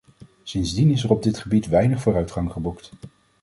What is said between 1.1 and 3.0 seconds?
op dit gebied weinig vooruitgang geboekt.